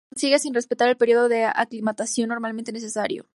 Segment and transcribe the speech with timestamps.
[0.09, 3.27] Lo consiguió sin respetar el periodo de aclimatación normalmente necesario.